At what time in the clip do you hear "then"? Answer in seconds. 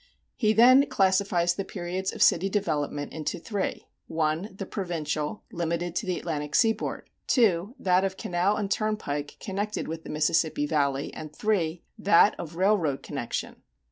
0.51-0.87